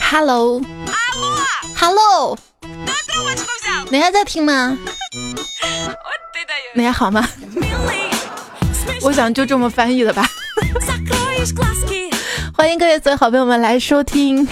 [0.00, 0.64] Hello，Hello，
[3.90, 4.78] 你还在听吗？
[6.72, 7.28] 你还好吗？
[9.02, 10.26] 我想就这么翻译的吧。
[12.56, 14.48] 欢迎各位所有好朋友们来收听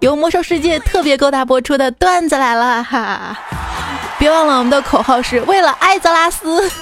[0.00, 3.38] 由魔兽世界特别勾搭播出的段子来了哈！
[4.18, 6.70] 别忘了我们的口号是为了艾泽拉斯。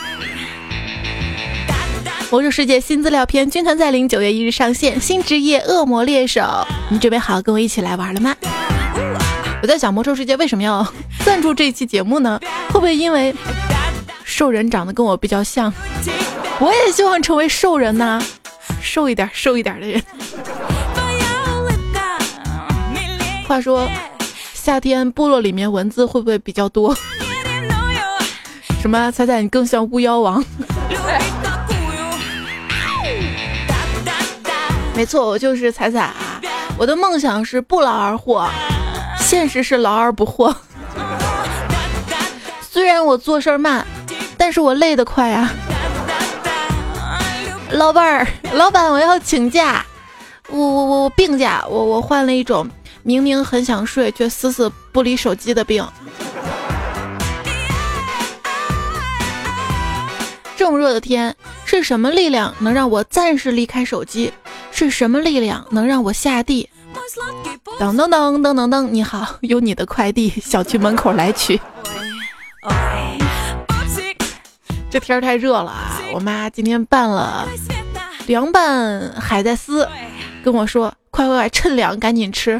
[2.30, 8.34] 魔兽世界新资料片军团再临，九月一日上线新职业恶魔猎手，你准备好跟我一起来玩了吗？
[9.62, 10.86] 我在想魔兽世界为什么要
[11.24, 12.40] 赞助这期节目呢？
[12.68, 13.34] 会不会因为
[14.24, 15.72] 兽人长得跟我比较像？
[16.58, 18.20] 我也希望成为兽人呐，
[18.82, 20.02] 瘦一点瘦一点的人。
[23.46, 23.88] 话说，
[24.52, 26.96] 夏天部落里面蚊子会不会比较多？
[28.84, 30.44] 什么彩彩，你更像巫妖王。
[34.94, 36.38] 没错，我就是彩彩啊。
[36.76, 38.46] 我的梦想是不劳而获，
[39.18, 40.54] 现实是劳而不获。
[42.60, 43.86] 虽然我做事儿慢，
[44.36, 45.50] 但是我累得快啊。
[47.70, 49.82] 老板儿，老板，我要请假，
[50.50, 52.68] 我我我我病假，我我患了一种
[53.02, 55.82] 明明很想睡却死死不离手机的病。
[60.64, 64.32] 这么热的天，是什么力量能让我暂时离开手机？
[64.70, 66.66] 是什么力量能让我下地？
[67.78, 71.60] 噔噔噔噔噔噔，你好，有你的快递，小区门口来取。
[74.90, 76.00] 这天太热了啊！
[76.14, 77.46] 我妈今天拌了
[78.26, 79.86] 凉拌海带丝，
[80.42, 82.58] 跟我说：“快快快，趁凉赶紧吃。”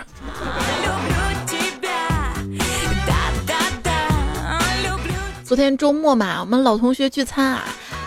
[5.42, 7.64] 昨天周末嘛，我们老同学聚餐啊，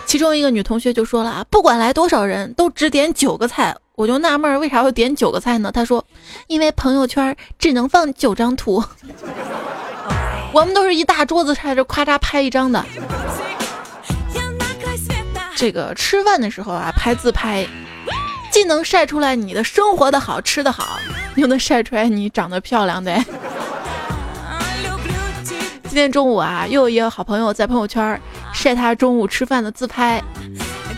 [0.08, 5.70] 其中一个女同学就说了啊：“不管来多少人都只点九个菜。”我就纳闷，为啥会点九个菜呢？
[5.70, 6.02] 她说
[6.48, 8.82] ：“因为朋友圈只能放九张图，
[10.54, 12.82] 我们都是一大桌子菜，这咔嚓拍一张的。”
[15.54, 17.68] 这个吃饭的时候啊，拍自拍，
[18.50, 20.98] 既能晒出来你的生活的好吃的好，
[21.36, 23.12] 又能晒出来你长得漂亮的。
[25.88, 28.20] 今天中午啊，又有一个好朋友在朋友圈
[28.52, 30.22] 晒他中午吃饭的自拍，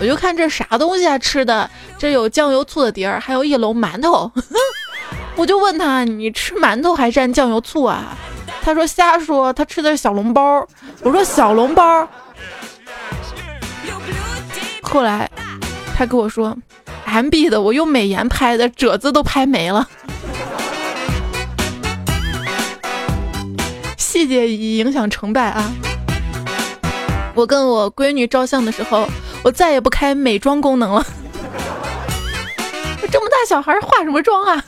[0.00, 4.30] 我就看这啥东西啊，吃的这有酱油醋的碟儿，还有一笼馒头，
[5.36, 8.16] 我就问他，你吃馒头还蘸酱油醋啊？
[8.62, 10.66] 他说瞎说，他吃的是小笼包。
[11.02, 12.06] 我说小笼包。
[14.82, 15.30] 后来，
[15.96, 16.54] 他跟我说
[17.04, 19.88] ，M B 的，我用美颜拍的，褶子都拍没了，
[24.30, 25.72] 节影响成败啊！
[27.34, 29.08] 我跟我闺女照相的时候，
[29.42, 31.04] 我再也不开美妆功能了。
[33.10, 34.64] 这么大小孩化什么妆啊？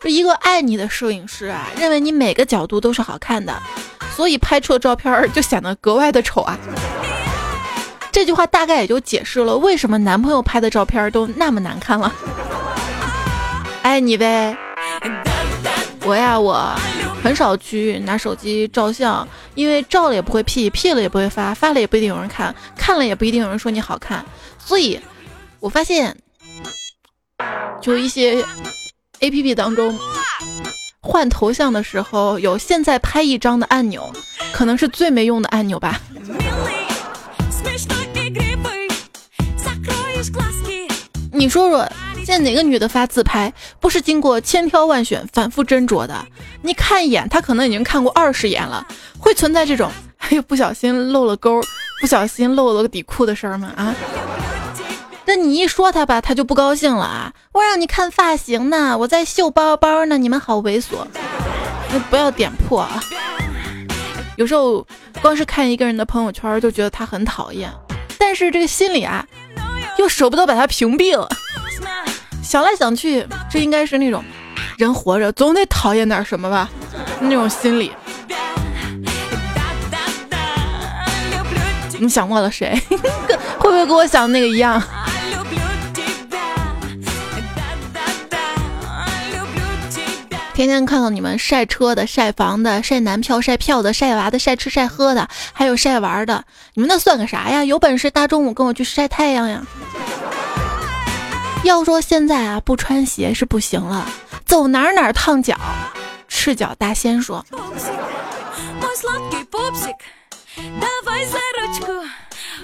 [0.00, 3.54] 就一个爱你的摄影师啊，认为你每个角度都是好看的，
[4.14, 6.58] 所以拍出的照片就显得格外的丑啊。
[8.12, 12.12] 这句话大概也就解释了为什么男朋友拍的照片都那么难看了。
[13.82, 14.56] 爱你呗，
[16.04, 16.74] 我呀，我
[17.22, 24.24] 很少去拿手机照相，因为照了也不会 P，P 了也不会发，发了也不一定有人看，看了也不一定有人说你好看。
[24.58, 24.98] 所以，
[25.60, 26.16] 我发现，
[27.82, 28.44] 就一些
[29.20, 29.98] A P P 当中
[31.00, 34.10] 换头像的时候有现在拍一张的按钮，
[34.52, 36.00] 可能是最没用的按钮吧。
[41.32, 41.88] 你说说，
[42.28, 43.50] 现在哪个女的发自拍
[43.80, 46.14] 不是经过千挑万选、反复斟酌的？
[46.60, 48.86] 你看一眼，她可能已经看过二十眼了。
[49.18, 49.90] 会存在这种
[50.20, 51.58] 哎呦不小心漏了沟、
[52.02, 53.72] 不小心漏了个底裤的事儿吗？
[53.74, 53.94] 啊？
[55.24, 57.32] 那你一说她吧，她就不高兴了啊！
[57.52, 61.06] 我让你看发型呢，我在秀包包呢，你们好猥琐！
[61.90, 63.02] 你不要点破啊！
[64.36, 64.86] 有时候
[65.22, 67.72] 光是看一个人的朋友圈就觉得他很讨厌，
[68.18, 69.24] 但是这个心里啊。
[69.96, 71.28] 又舍不得把他屏蔽了，
[72.48, 74.24] 想来想去，这应该是那种
[74.78, 76.66] 人活着总得讨厌点什么吧，
[77.20, 77.92] 那种心理。
[81.98, 82.80] 你想过了谁？
[83.60, 84.82] 会不会跟我想的那个一样？
[90.54, 96.42] 天天看到你们晒车的、晒房的、晒男票、晒票的、晒娃的、晒吃晒喝的，还有晒玩的，
[96.72, 97.62] 你们那算个啥呀？
[97.62, 99.62] 有本事大中午跟我去晒太阳呀！
[101.68, 104.10] 要说现在啊，不穿鞋是不行了，
[104.46, 105.54] 走哪儿哪儿烫脚。
[106.26, 107.44] 赤脚大仙说：“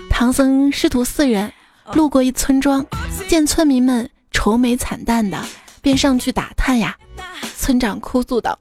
[0.09, 1.53] 唐僧师徒四人
[1.93, 2.87] 路过一村庄，
[3.29, 5.39] 见村民们愁眉惨淡的，
[5.83, 6.97] 便上去打探呀。
[7.59, 8.59] 村长哭诉道：“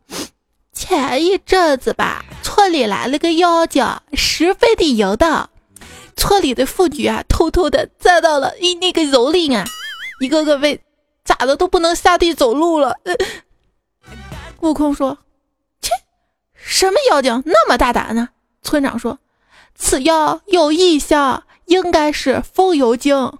[0.75, 5.49] 前一阵子吧，村里来了个妖精，十分的淫荡，
[6.17, 9.63] 村里的妇女啊，偷偷的栽到了一那个蹂躏啊，
[10.19, 10.81] 一个个被
[11.23, 12.95] 咋的都不能下地走路了。”
[14.61, 15.17] 悟空说
[15.81, 15.91] ：“切，
[16.55, 18.29] 什么妖精那么大胆呢？”
[18.63, 19.19] 村长说
[19.75, 23.33] ：“此妖有异象，应该是风油精。”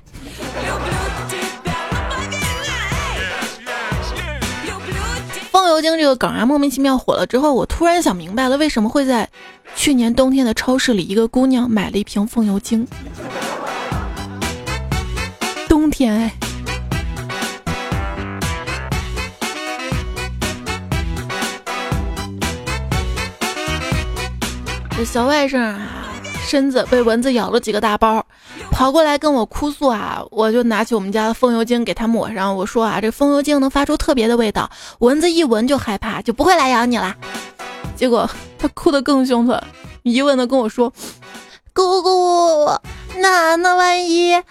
[5.50, 9.30] 风油精这个梗啊，莫名其妙火了之后，我突然想明白了，为什么会在
[9.76, 12.86] 去年冬天的超市里，一个姑娘买了一瓶风油精。
[15.70, 16.34] 冬天哎。
[25.04, 25.80] 小外甥啊，
[26.46, 28.26] 身子被蚊子咬了几个大包，
[28.72, 32.56] 跑过来跟我哭诉啊，我就拿起我们家的风油精给他抹上。
[32.56, 34.70] 我说啊，这风油精能发出特别的味道，
[35.00, 37.16] 蚊子一闻就害怕，就不会来咬你了。
[37.96, 39.66] 结果他哭得更凶了，
[40.04, 40.92] 疑问的跟我说
[41.74, 42.66] ：“姑姑，
[43.18, 44.42] 那那万一，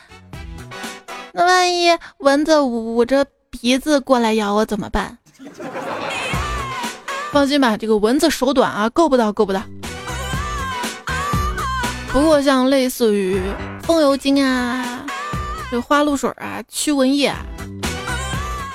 [1.33, 5.19] 那万一蚊子捂着鼻子过来咬我怎么办？”
[7.33, 9.63] 放心吧，这个蚊子手短啊，够不到，够不到。
[12.13, 13.41] 不过，像类似于
[13.83, 15.03] 风油精啊、
[15.71, 17.35] 这花露水啊、驱蚊液，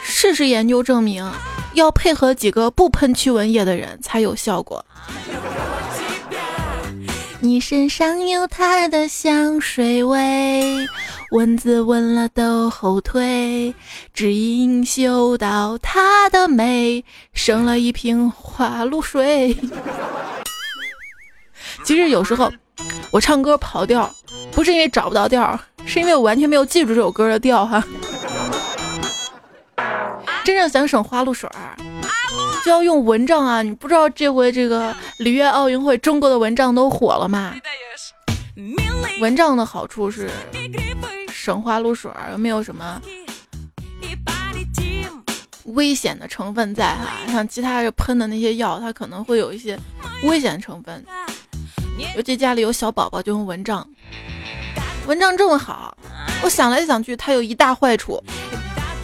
[0.01, 1.24] 事实研究证明，
[1.74, 4.84] 要配合几个不喷驱蚊液的人才有效果。
[7.39, 10.88] 你身上有它的香水味，
[11.30, 13.75] 蚊子闻了都后退，
[14.16, 19.56] 只因嗅到它的美，生了一瓶花露水。
[21.84, 22.52] 其实有时候。
[23.10, 24.14] 我唱歌跑调，
[24.52, 27.84] 不是因为找不到调，是因为我完全没有记住这首歌的调哈。
[30.44, 31.50] 真正想省花露水，
[32.64, 33.64] 就要用蚊帐啊！
[33.64, 37.56] 你不知道这回这个里约奥运会，中国的蚊帐都火了吗？
[39.20, 40.30] 蚊帐的好处是
[41.34, 43.02] 省花露水，又没有什么
[45.64, 47.08] 危险的成分在哈。
[47.32, 49.80] 像其他的喷的那些药，它可能会有一些
[50.24, 51.04] 危险成分。
[52.16, 53.88] 尤其家里有小宝宝，就用蚊帐。
[55.06, 55.98] 蚊帐这么好，
[56.44, 58.22] 我想来想去，它有一大坏处，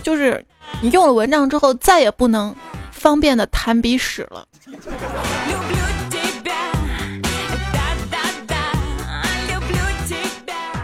[0.03, 0.43] 就是
[0.81, 2.53] 你用了蚊帐之后，再也不能
[2.91, 4.45] 方便的弹鼻屎了。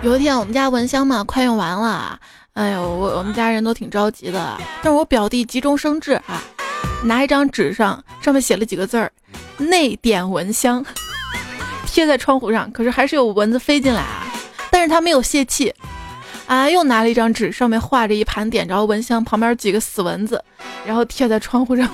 [0.01, 2.17] 有一天，我们家蚊香嘛快用完了，
[2.53, 4.57] 哎呦，我我们家人都挺着急的。
[4.81, 6.41] 但是我表弟急中生智啊，
[7.03, 9.11] 拿一张纸上，上面写了几个字儿：
[9.57, 10.85] 内点蚊香。
[11.91, 14.25] 贴在窗户上，可是还是有蚊子飞进来啊！
[14.71, 15.73] 但是他没有泄气，
[16.45, 20.41] 啊，又拿了一张纸，上面画着一盘点着蚊香，旁边几个死蚊子，
[20.85, 21.89] 然后贴在窗户上，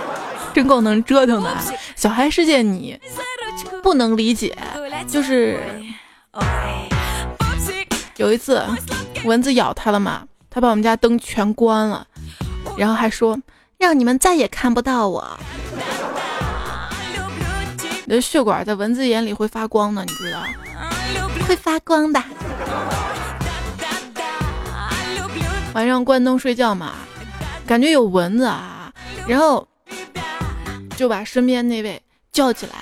[0.52, 1.56] 真够能折腾的。
[1.94, 2.98] 小孩世界你
[3.82, 4.54] 不能理解，
[5.08, 5.58] 就是
[8.16, 8.62] 有一次
[9.24, 12.06] 蚊子咬他了嘛，他把我们家灯全关了，
[12.76, 13.38] 然后还说
[13.78, 15.38] 让你们再也看不到我。
[18.08, 20.40] 你的血管在蚊子眼里会发光的，你知道？
[21.48, 22.22] 会发光的。
[25.74, 26.92] 晚上关灯睡觉嘛，
[27.66, 28.92] 感觉有蚊子啊，
[29.26, 29.66] 然后
[30.96, 32.00] 就把身边那位
[32.30, 32.74] 叫起来，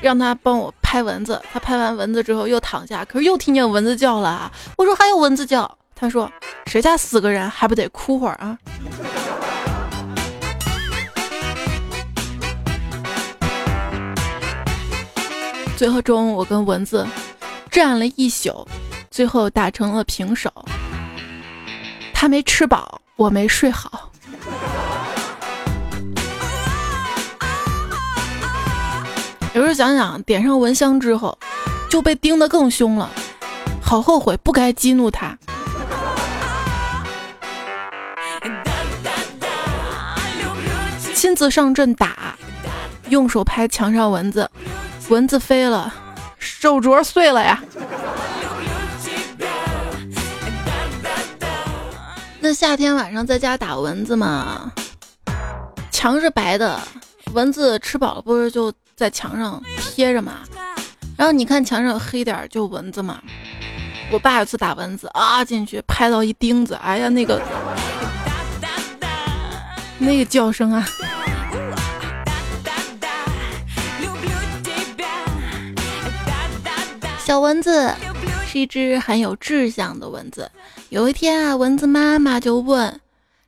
[0.00, 1.42] 让他帮我拍蚊子。
[1.52, 4.50] 他拍完蚊子之后又躺下，可是又听见蚊子叫了。
[4.76, 6.30] 我说还有蚊子叫，他说
[6.66, 8.56] 谁家死个人还不得哭会儿啊？
[15.82, 17.04] 最后中我跟蚊子
[17.68, 18.64] 战了一宿，
[19.10, 20.48] 最后打成了平手。
[22.14, 24.08] 他没吃饱，我没睡好。
[29.54, 31.36] 有时候想想，点上蚊香之后
[31.90, 33.10] 就被叮得更凶了，
[33.82, 35.36] 好后悔，不该激怒他。
[41.12, 42.36] 亲自上阵打，
[43.08, 44.48] 用手拍墙上蚊子。
[45.08, 45.92] 蚊子飞了，
[46.38, 47.62] 手镯碎了呀。
[52.40, 54.72] 那夏天晚上在家打蚊子嘛，
[55.90, 56.80] 墙是白的，
[57.34, 60.40] 蚊子吃饱了不是就在墙上贴着嘛？
[61.16, 63.20] 然后你看墙上黑点就蚊子嘛。
[64.10, 67.40] 我爸有次打蚊子啊，进去拍到一钉子，哎呀那个
[69.98, 70.86] 那个叫声啊。
[77.32, 77.90] 小蚊子
[78.46, 80.50] 是一只很有志向的蚊子。
[80.90, 83.00] 有一天啊，蚊子妈妈就问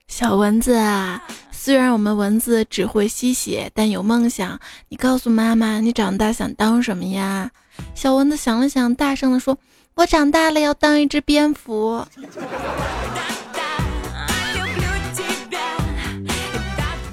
[0.09, 1.23] 小蚊子啊
[1.53, 4.59] ：“虽然我们蚊子只会吸血，但有梦想。
[4.89, 7.51] 你告诉妈妈，你长大想当什么呀？”
[7.95, 9.59] 小蚊子想了想，大声地说
[9.97, 12.07] ：“我长大了要当一只蝙蝠。”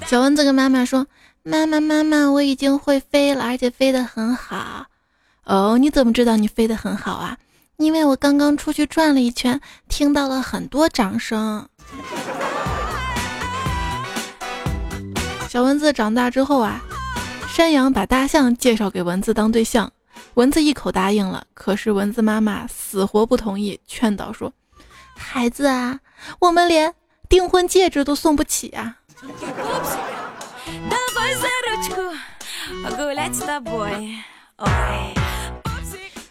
[0.08, 1.06] 小蚊子跟妈妈说
[1.44, 4.86] ：“妈妈，妈妈，我已经会飞了，而且飞得很好。”
[5.46, 7.38] 哦，你怎么知道你飞得很好啊？
[7.78, 11.68] 因为我刚刚出去转了一圈，听到了很多掌声。
[15.50, 16.80] 小蚊子长大之后啊，
[17.50, 19.92] 山羊把大象介绍给蚊子当对象，
[20.36, 21.44] 蚊子一口答应了。
[21.56, 24.54] 可是蚊子妈妈死活不同意，劝导说
[25.18, 26.00] ：“孩子啊，
[26.40, 26.94] 我们连
[27.28, 28.98] 订婚戒指都送不起啊。”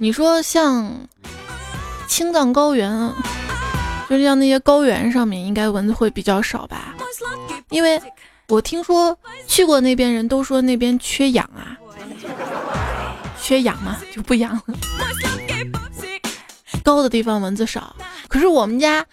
[0.03, 0.91] 你说像
[2.09, 2.91] 青藏高原，
[4.09, 6.95] 就像那些高原上面，应该蚊子会比较少吧？
[7.69, 8.01] 因为
[8.49, 9.15] 我听说
[9.47, 11.77] 去过那边人都说那边缺氧啊，
[13.43, 14.63] 缺氧嘛就不养了。
[16.83, 17.95] 高的地方蚊子少，
[18.27, 19.05] 可是我们家，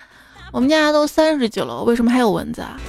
[0.53, 2.79] 我们家都三十几楼，为什么还有蚊子啊？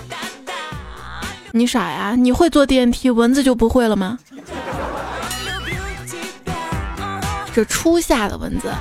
[1.50, 2.14] 你傻呀？
[2.14, 4.21] 你会坐电梯，蚊子就不会了吗？
[7.55, 8.73] 这初夏的蚊子，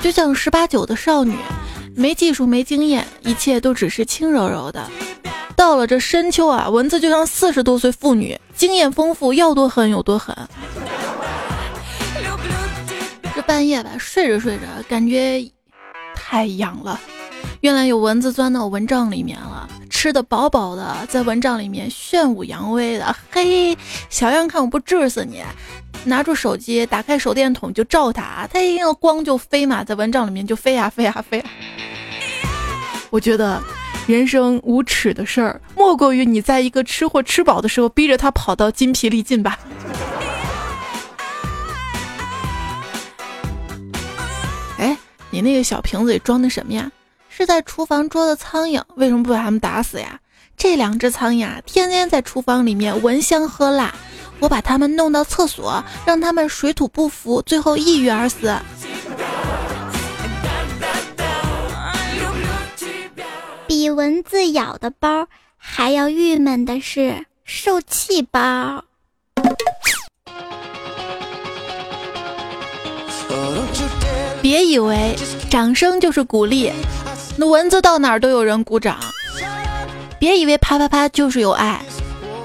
[0.00, 1.36] 就像十八九的少女，
[1.94, 4.88] 没技术没经验，一切都只是轻柔柔的。
[5.56, 10.36] 到了这深秋啊，蚊子就像四十多岁妇女，经验丰富，要多狠有多狠。
[13.34, 15.50] 这半夜吧，睡着睡着，感觉
[16.14, 17.00] 太痒了。
[17.60, 23.16] 原来有蚊子钻到蚊帐里面了，吃的饱饱的，在蚊帐里面炫舞扬威的。
[23.30, 23.76] 嘿，
[24.08, 25.42] 小样看我不治死你！
[26.04, 31.42] 拿出手机，打开手电筒就照它，它一个光就飞嘛，在蚊帐里面就飞呀飞呀飞。
[33.10, 33.60] 我觉得
[34.06, 39.58] 人生无耻的事儿，莫过于你在一个吃货吃饱的时候，逼着他跑到筋疲力尽吧。
[44.78, 44.96] 哎，
[45.30, 46.88] 你那个小瓶子里装的什么呀？
[47.36, 50.18] 是在厨房捉的苍蝇，为什么不把它们打死呀？
[50.56, 53.94] 这两只苍蝇啊，天天在厨房里面闻香喝辣，
[54.38, 58.56] 我把它们弄到厕所，让它们水土不服，最后抑郁而死。
[63.66, 65.28] 比蚊子咬的包
[65.58, 68.82] 还要郁闷的是受气包。
[74.40, 75.14] 别以为
[75.50, 76.72] 掌声就是鼓励。
[77.38, 78.98] 那蚊子到哪儿都有人鼓掌，
[80.18, 81.80] 别以为啪啪啪就是有爱。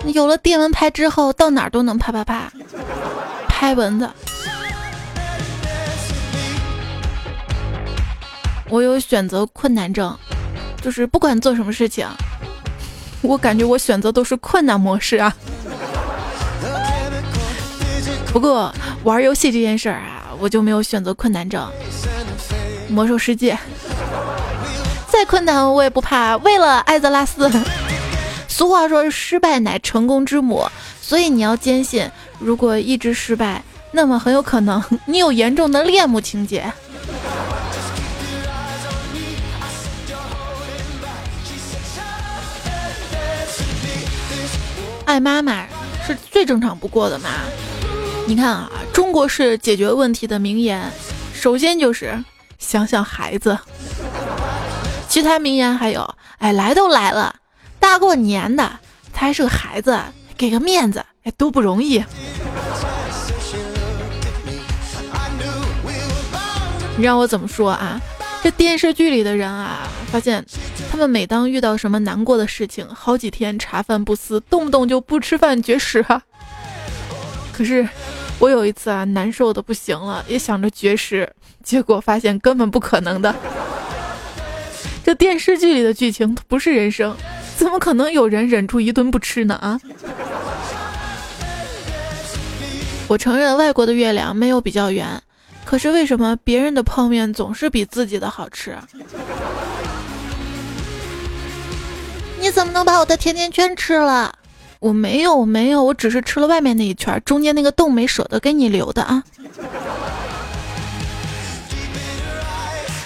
[0.08, 2.52] 有了电蚊拍之后，到哪儿都能啪啪啪
[3.48, 4.10] 拍蚊子。
[8.68, 10.18] 我有选择困难症，
[10.82, 12.06] 就是不管做什么事情，
[13.22, 15.34] 我感觉我选择都是困难模式啊。
[18.34, 21.66] 不过玩游戏这件事儿啊，我就没有选择困难症。
[22.90, 23.58] 魔兽世界。
[25.22, 27.48] 再困难我也不怕，为了艾泽拉斯。
[28.50, 30.68] 俗话说，失败乃成功之母，
[31.00, 32.10] 所以你要坚信，
[32.40, 33.62] 如果一直失败，
[33.92, 36.74] 那么很有可能你有严重的恋母情节。
[45.06, 45.68] 爱妈妈
[46.08, 47.30] 是最正常不过的嘛？
[48.26, 50.92] 你看啊，中国式解决问题的名言，
[51.32, 52.12] 首先就是
[52.58, 53.56] 想想孩子。
[55.12, 57.36] 其他名言还有，哎，来都来了，
[57.82, 58.80] 大过年的，
[59.12, 60.00] 他还是个孩子，
[60.38, 62.02] 给个面子，哎，都不容易。
[66.96, 68.00] 你让我怎么说啊？
[68.42, 70.46] 这电视剧里的人啊，发现
[70.90, 76.22] 他们每当遇到什么难过的事情，好几天茶饭不思，动不动就不吃饭绝食啊。
[77.52, 77.86] 可是
[78.40, 81.30] 我有一次啊，难受的不行了，也想着绝食，
[81.62, 83.36] 结果发现根本不可能的。
[85.12, 87.14] 这电视剧里的剧情不是人生，
[87.58, 89.56] 怎么可能有人忍住一顿不吃呢？
[89.56, 89.78] 啊！
[93.10, 95.22] 我承认外国的月亮没有比较圆，
[95.66, 98.78] 可是为什么别人的泡面总是比自己的好吃？
[102.40, 104.34] 你怎么能把我的甜甜圈吃了？
[104.80, 109.22] 我没有，我没有，我只是吃了外面那一圈，中间那个洞没舍得给你留的啊。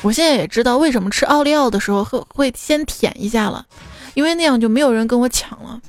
[0.05, 3.65] 我现在也知道为什么吃奥利奥的时候会会先舔一下了，
[4.13, 5.81] 因为那样就没有人跟我抢了。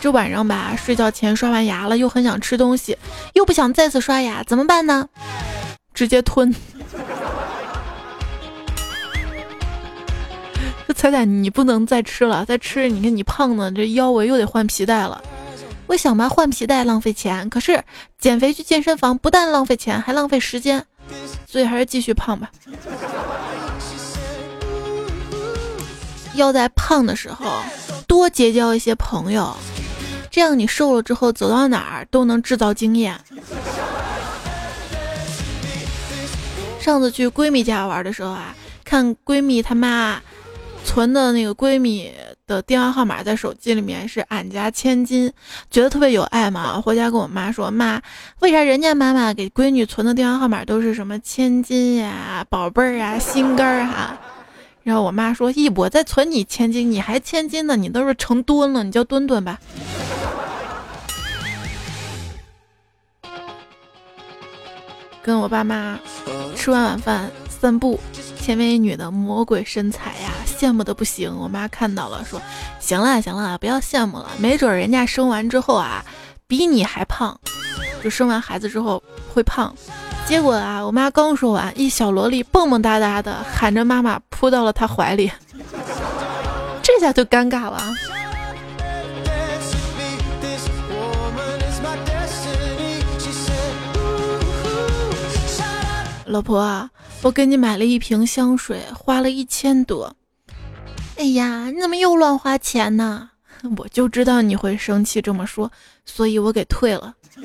[0.00, 2.98] 这晚上吧，睡觉前刷完牙了，又很想吃东西，
[3.34, 5.08] 又不想再次刷牙，怎么办呢？
[5.94, 6.52] 直接吞。
[10.88, 15.22] 这彩彩你不能再吃了，再吃你看你胖的这腰围又得换皮带了。
[15.86, 17.80] 我想吧，换皮带浪费钱，可是
[18.18, 20.84] 减肥去健身房不但浪费钱，还浪费时间，
[21.50, 22.48] 所以还是继续胖吧。
[26.34, 27.60] 要在胖的时候
[28.06, 29.52] 多结交一些朋友，
[30.30, 33.18] 这样你瘦了之后走到哪儿都能制造经验。
[36.78, 38.54] 上次去闺蜜家玩的时候啊，
[38.84, 40.22] 看闺蜜她妈
[40.84, 42.12] 存的那个闺蜜
[42.50, 45.32] 的电话号码在手机里面是俺家千金，
[45.70, 46.80] 觉得特别有爱嘛。
[46.80, 48.02] 回家跟我妈说，妈，
[48.40, 54.18] 为啥人家妈妈给闺女存的电话号码都是什么千金呀、宝贝儿啊、心肝儿哈？
[54.82, 57.76] 然后我妈说：“一我在存你千金，你还千金呢？
[57.76, 59.60] 你都是成吨了，你叫墩墩吧。”
[65.22, 66.00] 跟我爸妈
[66.56, 67.30] 吃完晚饭
[67.60, 68.00] 散步，
[68.40, 71.30] 前面一女的魔鬼身材呀，羡慕的不行。
[71.38, 72.40] 我妈看到了，说
[72.80, 76.02] ：“行了行了，不要羡慕了，没准人家生完之后啊，
[76.46, 77.38] 比你还胖，
[78.02, 79.02] 就生完孩子之后
[79.34, 79.74] 会胖。”
[80.26, 85.30] 结果啊，我妈刚说完，一小萝莉蹦蹦哒哒的喊着妈妈扑到了她怀里，
[86.82, 87.82] 这下就尴尬了。
[96.26, 96.88] 老婆啊，
[97.22, 100.16] 我给你买了一瓶香水，花了一千多。
[101.16, 103.30] 哎呀，你怎么又乱花钱呢？
[103.76, 105.70] 我就知道你会生气这么说，
[106.06, 107.14] 所以我给退了。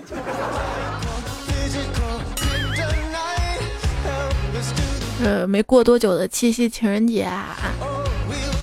[5.22, 7.58] 呃，没过多久的七夕情人节啊，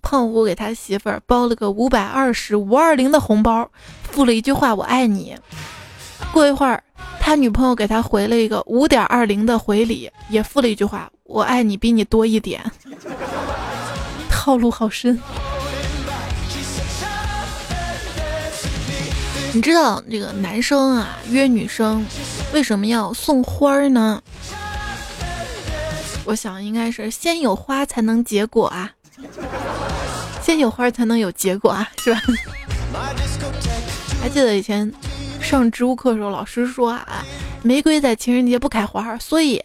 [0.02, 3.70] 胖虎给他媳妇儿包了个五百二十五二零的红包，
[4.02, 5.36] 附了一句话“我爱你”。
[6.30, 6.82] 过一会儿，
[7.20, 12.62] 他女朋友给他回了一个五点二零的回礼，也附了一句话“我爱你比你多一点”。
[14.30, 15.18] 套路好深。
[19.54, 22.02] 你知道这个男生啊约女生
[22.54, 24.22] 为什么要送花呢？
[26.24, 28.90] 我想应该是先有花才能结果啊，
[30.42, 32.22] 先有花才能有结果啊，是吧？
[34.22, 34.90] 还记得以前
[35.42, 37.24] 上植物课的时候，老师说啊，
[37.62, 39.62] 玫瑰在情人节不开花，所以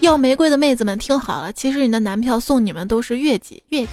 [0.00, 3.88] 要玫瑰的妹子们听好了，其实你的男票送你们都是月季，月季。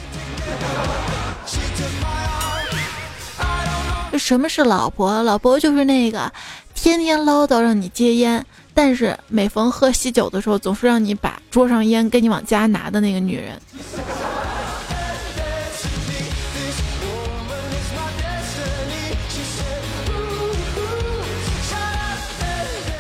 [4.17, 5.21] 什么是老婆？
[5.23, 6.32] 老婆就是那个
[6.73, 8.43] 天天唠叨让你戒烟。
[8.73, 13.60] 但是每逢喝喜酒的时候，总是让你把桌上烟给你往家拿的那个女人。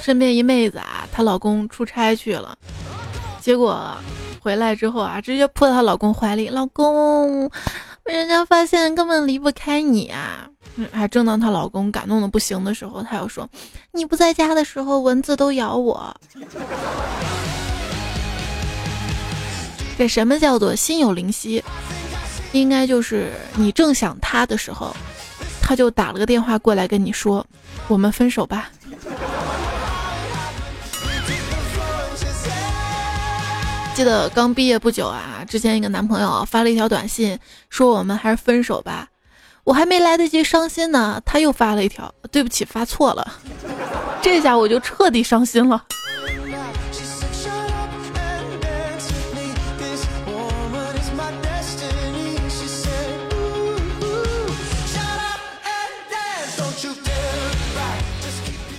[0.07, 2.57] 身边一妹子啊，她老公出差去了，
[3.41, 3.93] 结果
[4.39, 7.51] 回来之后啊，直接扑到她老公怀里，老公，
[8.05, 10.47] 被人家发现根本离不开你啊。
[10.93, 13.49] 还正当她老公感动的不行的时候，她又说
[13.91, 16.15] ：“你不在家的时候，蚊子都咬我。”
[19.99, 21.61] 这什么叫做心有灵犀？
[22.53, 24.95] 应该就是你正想他的时候，
[25.61, 27.45] 他就打了个电话过来跟你说
[27.89, 28.69] ：“我们分手吧。”
[33.97, 39.07] 记得刚毕业不久啊，之前一个男朋友发了一条短信，说：“我们还是分手吧。”
[39.65, 43.39] 我还没来得及伤心呢，他又发了一条：“对不起，发错了。
[44.21, 45.83] ”这下我就彻底伤心了。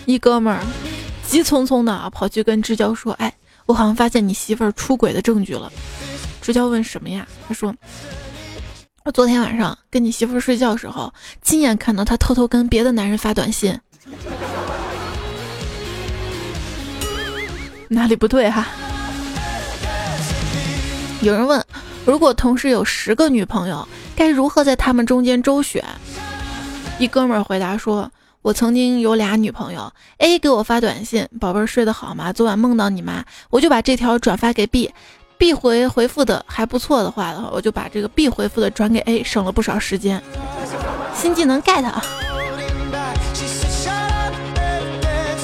[0.07, 0.63] 一哥们儿
[1.27, 3.35] 急匆匆的跑去跟支交说：“哎，
[3.69, 5.71] 我好像发现你媳妇儿出轨的证据了。”
[6.43, 7.73] 直交问：“什么呀？”他说。
[9.05, 13.75] 我昨天晚上跟你媳妇儿睡觉的时候，亲眼看到她偷偷跟别的男人发短信，
[17.89, 18.67] 哪里不对哈？
[21.23, 21.65] 有人问，
[22.05, 25.83] 如果同时有十个女朋友，该如何在他们中间周旋？
[26.99, 28.11] 一哥们儿回答说
[28.49, 32.33] ：“我曾经有俩女朋友，A 给我发短信，宝贝儿睡得好吗？
[32.33, 34.91] 昨晚梦到你妈，我就把这条转发给 B。”
[35.37, 40.23] B 回回复的还不错的话的话，我就把这个 B 回复的转给 A，省了不少时间。
[41.15, 41.85] 新技能 get。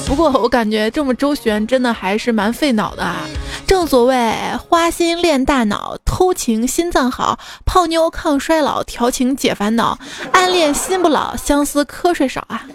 [0.07, 3.17] 不过我感觉这么周旋真的还是蛮费脑的啊。
[3.67, 9.97] 正所谓花心练大脑，偷情心脏好，泡妞抗衰老，调情解烦恼，
[10.31, 12.67] 暗恋心不老，相思瞌睡少啊。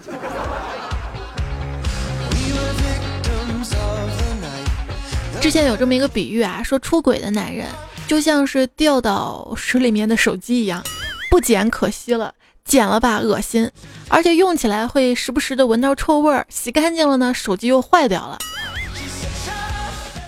[5.41, 7.67] 之前有这么一个比喻啊，说出轨的男人
[8.07, 10.83] 就像是掉到水里面的手机一样，
[11.31, 13.71] 不捡可惜了，捡了吧恶心，
[14.09, 18.39] 而且用起来会时不时的闻到臭味儿，洗干净了呢，手机又坏掉了。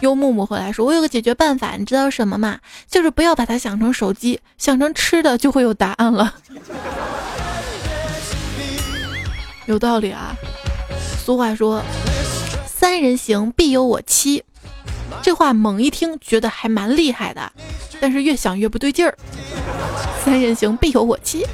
[0.02, 2.58] 优木木回来说：“我有个解决办法，你知道什么吗？
[2.88, 6.34] 就是不要把它想成手机，想成吃的，就会有答案了。
[9.66, 10.34] 有道理啊。
[11.24, 11.80] 俗话说，
[12.66, 14.42] 三人行必有我妻，
[15.22, 17.52] 这话猛一听觉得还蛮厉害的，
[18.00, 19.16] 但是越想越不对劲儿。
[20.24, 21.46] 三人行必有我妻。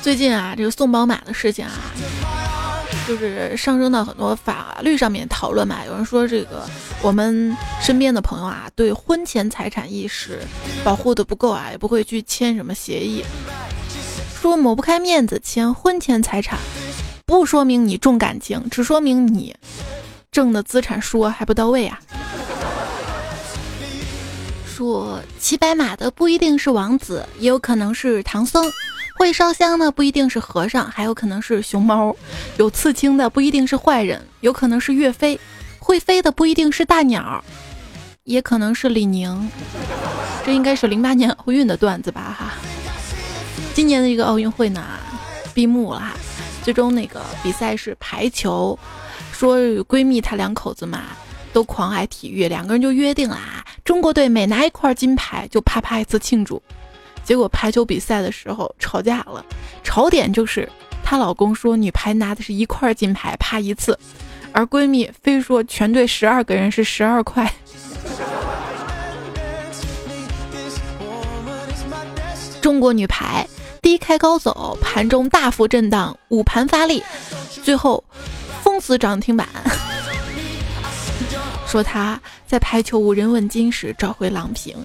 [0.00, 1.72] 最近啊，这个送宝马的事情啊。”
[3.06, 6.68] 就是上升到很多法律上面讨论嘛，有人说这个
[7.02, 10.40] 我们身边的朋友啊，对婚前财产意识
[10.84, 13.24] 保护的不够啊，也不会去签什么协议，
[14.40, 16.58] 说抹不开面子签婚前财产，
[17.26, 19.54] 不说明你重感情，只说明你
[20.30, 22.00] 挣的资产数额还不到位啊。
[24.66, 28.64] 说骑白马的不一定是王子，也有可能是唐僧。
[29.20, 32.16] 会烧香的不一定是和尚，还有可能是熊猫；
[32.56, 35.38] 有刺青的不一定是坏人，有可能是岳飞；
[35.78, 37.44] 会飞的不一定是大鸟，
[38.24, 39.50] 也可能是李宁。
[40.42, 42.34] 这应该是零八年奥运的段子吧？
[42.38, 42.54] 哈，
[43.74, 44.82] 今年的一个奥运会呢，
[45.52, 46.12] 闭幕了哈。
[46.62, 48.78] 最终那个比赛是排球，
[49.34, 51.02] 说闺蜜她两口子嘛，
[51.52, 56.62] 都狂爱体育，两个人就约定啦，中国队每拿一块金牌就啪啪一次庆祝。
[57.24, 59.44] 结果排球比赛的时候吵架了，
[59.84, 60.68] 吵点就是
[61.04, 63.98] 她老公说女排拿的是一块金牌，啪一次，
[64.52, 67.52] 而闺蜜非说全队十二个人是十二块。
[72.60, 73.46] 中国女排
[73.80, 77.02] 低开高走，盘中大幅震荡，午盘发力，
[77.62, 78.02] 最后
[78.62, 79.48] 封死涨停板。
[81.66, 84.76] 说她在排球无人问津时找回郎平。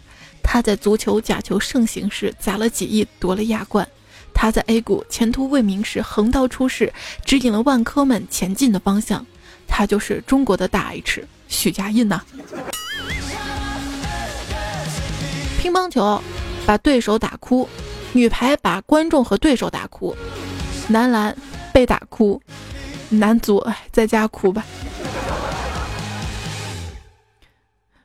[0.55, 3.85] 他在足球、假球盛行时砸了几亿夺了亚冠，
[4.33, 6.93] 他在 A 股前途未明时横刀出世，
[7.25, 9.25] 指引了万科们前进的方向。
[9.67, 12.23] 他就是中国的大 H 许家印呐。
[15.59, 16.23] 乒乓球
[16.65, 17.67] 把对手打哭，
[18.13, 20.15] 女排把观众和对手打哭，
[20.87, 21.35] 男篮
[21.73, 22.41] 被打哭，
[23.09, 24.65] 男足哎在家哭吧。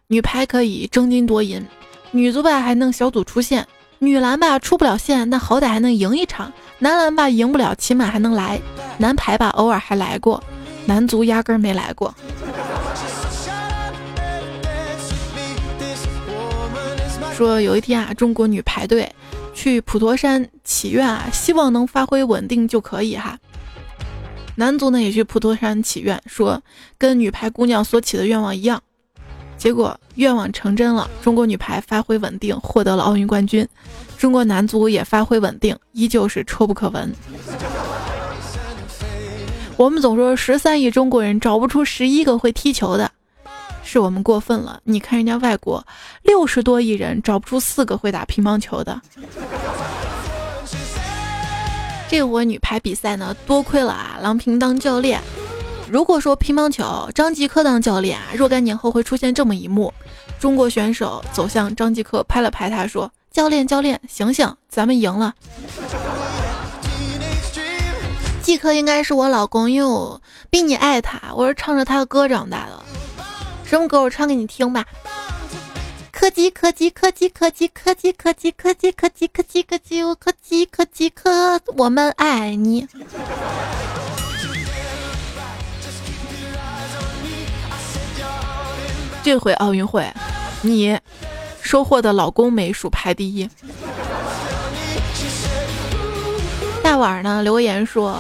[0.09, 1.65] 女排可以争金夺银。
[2.13, 3.67] 女足吧还能小组出线，
[4.01, 8.61] 女篮吧出不了线，那好歹还能赢一场；男篮吧赢不了，起码还能来。
[8.99, 10.43] 男排吧偶尔还来过，
[10.87, 12.15] 男足压根没来过。
[17.37, 19.11] 说有一天啊，中国女排队
[19.55, 23.39] 去普陀山祈愿啊，希望能发挥稳定就可以哈。
[24.57, 26.61] 男足呢也去普陀山祈愿，说
[26.99, 28.83] 跟女排姑娘所起的愿望一样。
[29.61, 33.67] 结果愿望成真了，中国女排发挥稳定，获得了奥运冠军。
[34.17, 37.13] 中国男足也发挥稳定，依旧是臭不可闻。
[39.77, 43.13] 我们总说十三亿中国人找不出十一个会踢球的，
[43.85, 44.81] 是我们过分了。
[44.85, 45.87] 你看人家外国
[46.23, 48.99] 六十多亿人找不出四个会打乒乓球的。
[52.09, 55.21] 这回女排比赛呢，多亏了啊郎平当教练。
[55.91, 59.93] 如果说乒乓球张继科当教练啊，若干年后会出现这么一幕：
[60.39, 65.35] 中国选手走向张继科，拍了拍他说：“教练，教练，醒醒，咱们赢了。”
[68.41, 72.81] 继科应该是我老公，因为我比你爱他，我是唱着他的歌长大的。
[73.65, 74.01] 什么歌？
[74.01, 74.87] 我唱给你听吧。
[76.13, 82.87] 科技，科技，科技，科技，科技，科技，科技，科技，科技，科技，我科技，科技，科，我们爱你。
[89.23, 90.11] 这回奥运会，
[90.63, 90.99] 你
[91.61, 93.49] 收获的老公美数排第一。
[96.83, 98.19] 大碗呢留言说，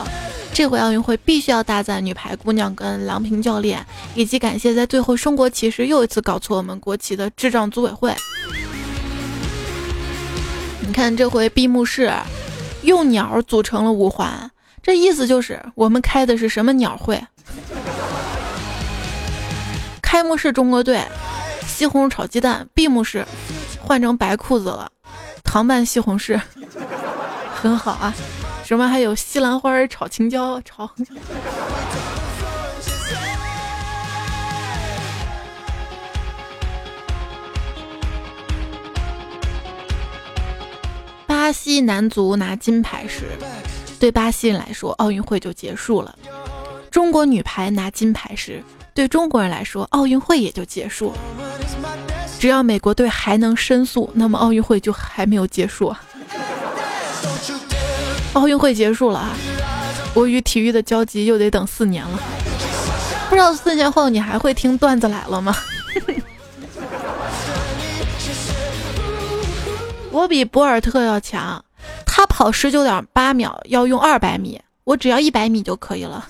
[0.52, 3.84] 这回奥运会必须要大赞女排姑娘跟郎平教练，
[4.14, 8.14] 以及感谢在最后升国旗时又一次搞错我们国旗的智障组委会。
[10.86, 12.12] 你看这回闭幕式，
[12.82, 14.50] 用鸟组成了五环，
[14.82, 17.20] 这意思就是我们开的是什么鸟会？
[20.10, 21.00] 开幕式中国队
[21.64, 23.24] 西红柿炒鸡蛋，闭幕式
[23.80, 24.90] 换成白裤子了，
[25.44, 26.40] 糖拌西红柿
[27.54, 28.12] 很好啊。
[28.64, 30.90] 什么还有西兰花炒青椒炒。
[41.24, 43.26] 巴西男足拿金牌时，
[44.00, 46.18] 对巴西人来说，奥运会就结束了。
[46.90, 48.60] 中国女排拿金牌时，
[48.94, 51.12] 对中国人来说，奥运会也就结束。
[52.38, 55.94] 只要美国队还能申诉，那么奥运会就还没有结束。
[58.32, 59.30] 奥运会结束了啊，
[60.14, 62.18] 我与体育的交集又得等四年了。
[63.28, 65.56] 不知道四年后你还会听段子来了吗？
[70.10, 71.64] 我比博尔特要强，
[72.04, 76.26] 他跑十九点八秒要用二百米，我只要一百米就可以了。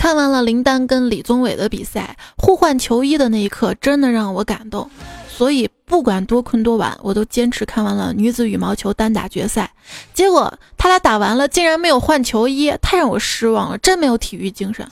[0.00, 4.90] 看完了林丹跟李宗伟的比赛，互换球衣的那一刻真的让我感动，
[5.28, 9.70] 所以不管多困多晚，我都坚持看完了女子羽毛球单打决赛。
[10.14, 14.88] 结果他俩打完了，竟然没有换球衣，太让我失望了，真没有体育精神。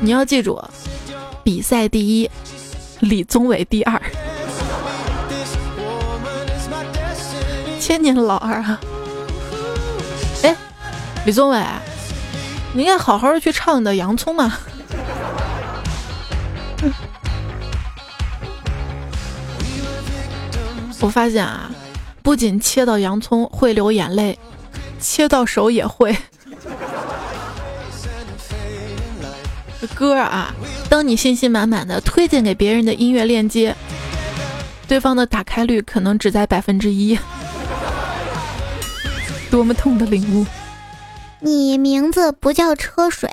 [0.00, 0.58] 你要记住，
[1.44, 2.30] 比赛第一，
[3.00, 4.00] 李宗伟第二，
[7.78, 8.80] 千年老二啊！
[11.26, 11.60] 李宗伟，
[12.72, 14.56] 你应该好好的去唱你的《洋葱》嘛。
[21.00, 21.68] 我发现啊，
[22.22, 24.38] 不仅切到洋葱会流眼泪，
[25.00, 26.16] 切到手也会。
[29.96, 30.54] 歌啊，
[30.88, 33.74] 当你信心满满的推荐给别人的音乐链接，
[34.86, 37.18] 对方的打开率可能只在百分之一，
[39.50, 40.46] 多么痛的领悟！
[41.40, 43.30] 你名字不叫车水，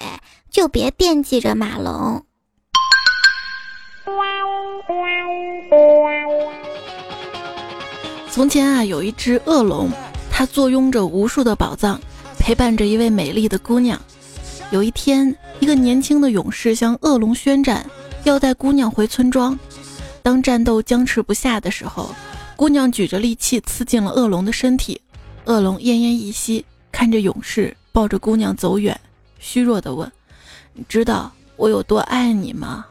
[0.51, 2.25] 就别惦记着马龙。
[8.29, 9.89] 从前啊，有一只恶龙，
[10.29, 11.99] 它坐拥着无数的宝藏，
[12.37, 13.99] 陪伴着一位美丽的姑娘。
[14.71, 17.89] 有一天，一个年轻的勇士向恶龙宣战，
[18.25, 19.57] 要带姑娘回村庄。
[20.21, 22.13] 当战斗僵持不下的时候，
[22.57, 24.99] 姑娘举着利器刺进了恶龙的身体。
[25.45, 28.99] 恶龙奄奄一息，看着勇士抱着姑娘走远，
[29.39, 30.11] 虚弱地问
[30.73, 32.83] ：“你知道我有多爱你吗？”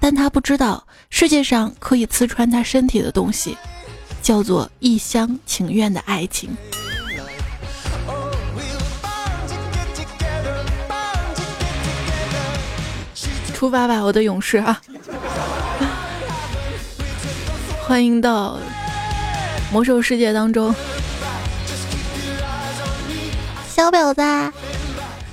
[0.00, 3.54] 但他不知道，世界上可以刺穿他身体的东西，
[4.22, 6.56] 叫做一厢情愿的爱情。
[13.52, 14.80] 出发吧，我的勇士啊！
[17.86, 18.58] 欢迎到
[19.70, 20.74] 魔兽世界当中，
[23.74, 24.22] 小婊子，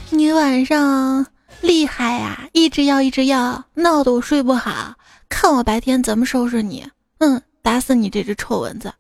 [0.10, 1.24] 你晚上
[1.62, 2.50] 厉害呀！
[2.54, 4.96] 一直要，一直要，闹得我睡不好。
[5.30, 6.84] 看我白天怎么收拾你！
[7.20, 8.92] 嗯，打死你这只臭蚊子！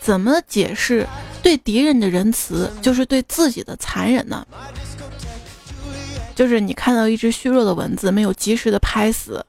[0.00, 1.06] 怎么解释
[1.44, 4.44] 对敌人的仁慈，就是对自己的残忍呢？
[6.34, 9.46] 就是你看到一只虚弱的蚊子没有及时的拍死，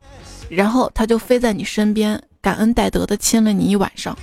[0.48, 4.16] 然后它就飞在你身边，感恩戴德的亲了你一晚上。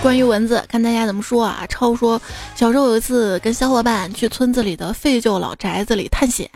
[0.00, 1.66] 关于蚊子，看大家怎么说啊？
[1.68, 2.20] 超说
[2.54, 6.48] 小时候有一次跟小伙伴去村子里的废旧老宅子里探险，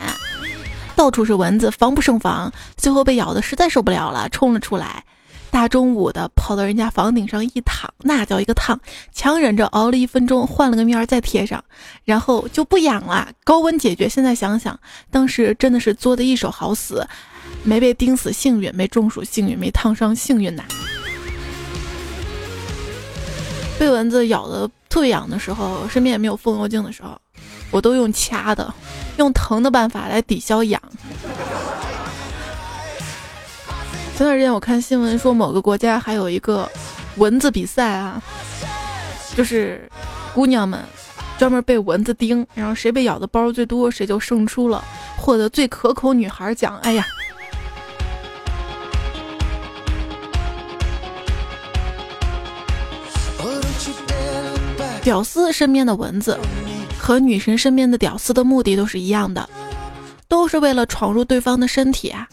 [0.94, 5.04] 到处是蚊子，防不胜防，最后被咬的实在受不了了，冲了出来。
[5.50, 8.80] 大中午的跑到人家房顶上一躺，那叫一个烫，
[9.12, 11.62] 强忍着熬了一分钟，换了个面儿再贴上，
[12.04, 14.08] 然后就不痒了，高温解决。
[14.08, 14.78] 现在想想，
[15.10, 17.06] 当时真的是作的一手好死，
[17.64, 20.62] 没被叮死幸运，没中暑幸运，没烫伤幸运呐。
[23.78, 27.18] 被蚊子咬的特别痒的时候，身边也没有风油精的时候，
[27.70, 28.72] 我都用掐的，
[29.16, 30.80] 用疼的办法来抵消痒。
[34.16, 36.70] 前段时间我看新闻说，某个国家还有一个
[37.16, 38.22] 蚊子比赛啊，
[39.34, 39.90] 就是
[40.32, 40.78] 姑娘们
[41.38, 44.84] 专门被蚊子叮，然后谁被咬的包最多，谁就胜出了，
[45.16, 46.78] 获得最可口女孩奖。
[46.82, 47.04] 哎呀，
[55.02, 56.38] 屌丝身边的蚊子
[56.98, 59.48] 和女神身边的屌丝的目的都是一样的，
[60.28, 62.28] 都是为了闯入对方的身体啊。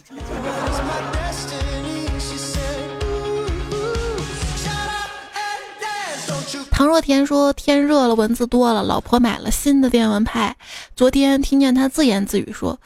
[6.72, 10.56] 唐若甜说：“天热了，蚊子多了，老婆买了新的电蚊拍。
[10.96, 12.80] 昨天听见她自言自语说：‘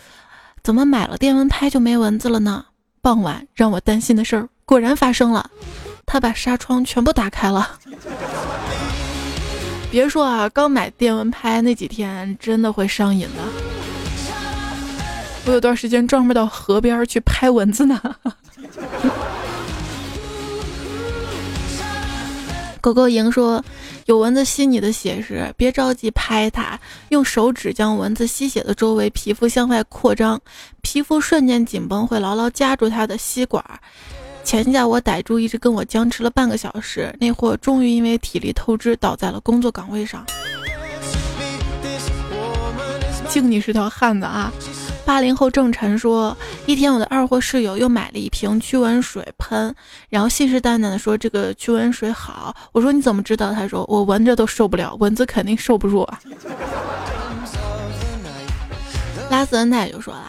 [0.63, 2.65] 怎么买了电蚊拍就没蚊子了呢？’
[3.03, 5.47] 傍晚让我担心的事儿果然发生了，
[6.07, 7.77] 她把纱窗全部打开了。
[9.93, 13.43] 别说啊，刚买电蚊拍那几天真的会上瘾的。
[15.45, 18.01] 我有段时间专门到河边去拍蚊子呢。”
[22.81, 23.63] 狗狗莹说
[24.07, 26.77] ：“有蚊子吸你的血时，别着急拍它，
[27.09, 30.41] 用手指将蚊子吸血的周围皮肤向外扩张，
[30.81, 33.63] 皮肤瞬间紧绷，会牢牢夹住它的吸管。
[34.43, 40.23] 前下我逮住一直跟我僵持了半个小时，那货终于因为体力透支倒在了工作岗位上。
[43.29, 44.51] 敬你是条汉子啊！”
[45.05, 49.73] 八零后郑晨说：“一天，我的二货室友又买了一瓶驱蚊水喷，
[50.07, 52.55] 然后信誓旦旦的说这个驱蚊水好。
[52.71, 53.51] 我说你怎么知道？
[53.51, 56.19] 他说我闻着都受不了，蚊子肯定受不住啊。”
[59.31, 60.25] 拉斯恩奈就说啦：“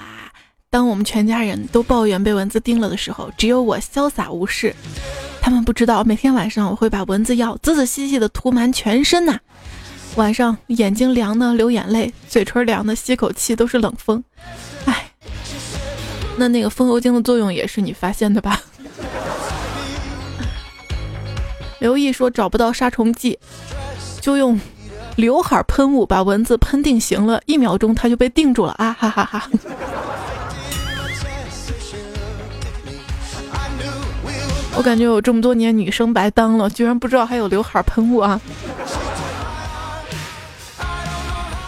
[0.74, 4.74] 当我们全家人都抱怨被蚊子叮了的时候，只有我潇洒无事。
[5.40, 9.38] 他们不知道，每天晚上我会把蚊子药仔仔细细的涂满全身呐。
[10.16, 14.24] 晚上眼睛凉的流眼泪，嘴唇凉的吸口气都是冷风。”
[14.86, 15.08] 哎，
[16.36, 18.60] 那那个风油精的作用也是你发现的吧？
[21.78, 23.38] 刘毅说找不到杀虫剂，
[24.20, 24.60] 就用
[25.14, 28.92] 刘海喷雾把蚊子喷定型了，一秒钟它就被定住了啊！
[28.98, 29.48] 哈哈哈。
[34.76, 38.40] 我感觉我这么多年女生白当了，居然不知道还有刘海喷雾啊！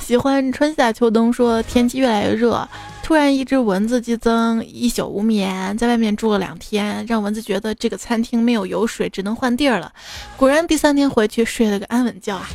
[0.01, 2.69] 喜欢春夏秋冬，说天气越来越热。
[3.03, 9.93] 突然，一只蚊子激增，一宿无眠，在外面住了两天，让蚊子觉得这个餐厅没有油水，只能换地儿了。
[10.37, 12.49] 果然，第三天回去睡了个安稳觉啊，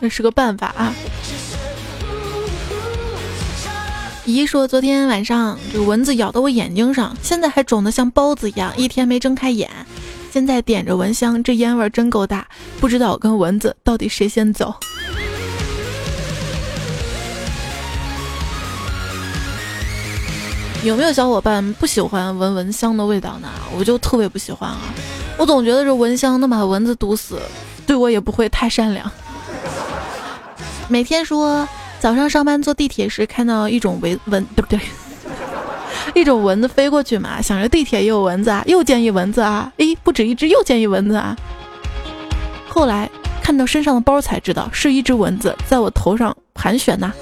[0.00, 0.94] 那是个办法啊。
[4.28, 9.70] 姨说，昨天晚上这个蚊子咬到我眼睛上，现在还肿得像包子一样，一天没睁开眼。
[10.30, 12.46] 现在点着蚊香，这烟味真够大，
[12.78, 14.74] 不知道我跟蚊子到底谁先走。
[20.84, 23.48] 有没有小伙伴不喜欢闻蚊香的味道呢？
[23.78, 24.78] 我就特别不喜欢啊！
[25.38, 27.40] 我总觉得这蚊香能把蚊子毒死，
[27.86, 29.10] 对我也不会太善良。
[30.86, 31.66] 每天说
[32.00, 34.80] 早上上班坐地铁时看到一种蚊蚊，对不对？
[36.14, 41.36] 一种蚊子飞过去嘛，想着地铁也有蚊子啊，又见一蚊子啊，诶，不止一只，又见一蚊子啊。
[42.68, 43.10] 后来
[43.42, 47.12] 看到身上的包才知道是一只蚊子在我头上盘旋呐。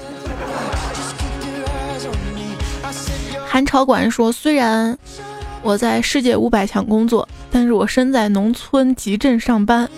[3.47, 4.95] 韩朝管说：“虽然
[5.63, 9.89] 我在世界五百强工作，但是我身在农村集镇上班。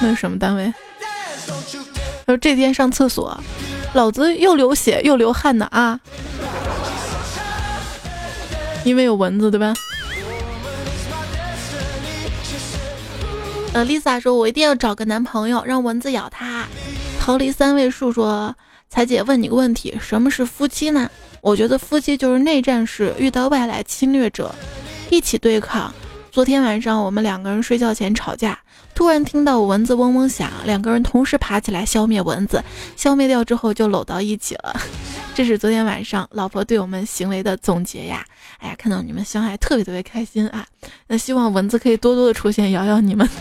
[0.00, 0.72] 那是什么单位？
[2.26, 3.38] 他说这天上厕所，
[3.92, 6.00] 老子又流血又流汗的啊！
[8.84, 9.74] 因为有蚊子，对吧？”
[13.74, 16.64] 呃，Lisa 说：“我一定要找个男朋友，让蚊子咬他。”
[17.20, 18.54] 逃离三位数说。
[18.90, 21.10] 彩姐问你个问题：什么是夫妻呢？
[21.40, 24.54] 我觉得夫妻就是内战时遇到外来侵略者，
[25.10, 25.92] 一起对抗。
[26.30, 28.56] 昨天晚上我们两个人睡觉前吵架，
[28.94, 32.62] 突然听到蚊子嗡嗡响，两个人同时爬起来消灭蚊子，
[32.96, 34.74] 消灭掉之后就搂到一起了。
[35.34, 38.24] 这是昨天晚上老婆对我们行为的总结呀！
[38.58, 40.64] 哎呀，看到你们相爱特别特别开心啊！
[41.08, 43.28] 那希望蚊子可以多多的出现，咬咬你们。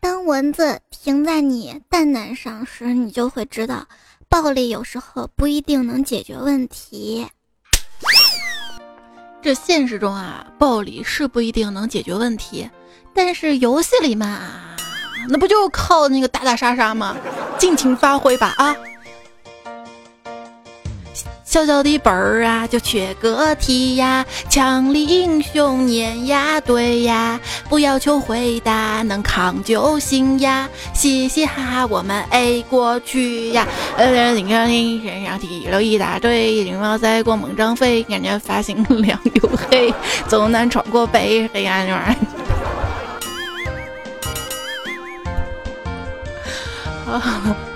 [0.00, 3.86] 当蚊子停在你蛋蛋上时，你就会知道，
[4.28, 7.28] 暴力有时候不一定能解决问题。
[9.42, 12.70] 这现实中啊，暴力是不一定能解决问题，
[13.12, 14.38] 但是游戏里嘛，
[15.28, 17.16] 那不就靠那个打打杀杀吗？
[17.58, 18.76] 尽情发挥吧啊！
[21.52, 24.24] 小小的本儿啊，就缺个题呀！
[24.48, 27.38] 强力英雄碾压队呀，
[27.68, 30.66] 不要求回答，能扛就行呀！
[30.94, 33.66] 嘻嘻哈哈，我们 A 过去呀！
[33.98, 39.92] 呃，领上你身上提了一大堆，羽毛在光猛张飞，感觉发型亮又黑，
[40.26, 41.94] 走南闯过北，黑暗中。
[47.14, 47.56] 啊。